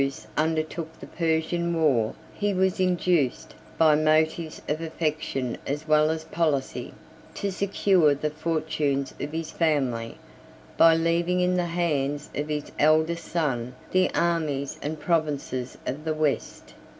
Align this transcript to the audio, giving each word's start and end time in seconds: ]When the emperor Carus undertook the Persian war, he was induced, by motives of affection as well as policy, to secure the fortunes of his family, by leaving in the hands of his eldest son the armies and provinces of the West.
]When 0.01 0.09
the 0.09 0.15
emperor 0.15 0.23
Carus 0.25 0.45
undertook 0.49 0.99
the 0.99 1.05
Persian 1.05 1.73
war, 1.79 2.15
he 2.33 2.55
was 2.55 2.79
induced, 2.79 3.53
by 3.77 3.93
motives 3.93 4.59
of 4.67 4.81
affection 4.81 5.59
as 5.67 5.87
well 5.87 6.09
as 6.09 6.23
policy, 6.23 6.95
to 7.35 7.51
secure 7.51 8.15
the 8.15 8.31
fortunes 8.31 9.13
of 9.19 9.31
his 9.31 9.51
family, 9.51 10.17
by 10.75 10.95
leaving 10.95 11.39
in 11.41 11.53
the 11.55 11.65
hands 11.65 12.31
of 12.33 12.47
his 12.49 12.71
eldest 12.79 13.25
son 13.25 13.75
the 13.91 14.09
armies 14.15 14.79
and 14.81 14.99
provinces 14.99 15.77
of 15.85 16.03
the 16.03 16.15
West. 16.15 16.73